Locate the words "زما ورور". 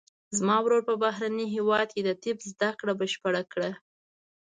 0.37-0.81